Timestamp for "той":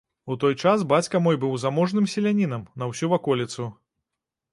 0.43-0.55